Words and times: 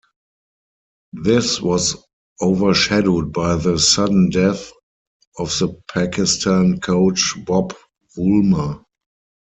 This 1.13 1.61
was 1.61 1.95
overshadowed 2.41 3.31
by 3.31 3.55
the 3.57 3.77
sudden 3.77 4.31
death 4.31 4.71
of 5.37 5.49
the 5.59 5.79
Pakistan 5.93 6.79
Coach 6.79 7.35
Bob 7.45 7.75
Woolmer. 8.17 8.83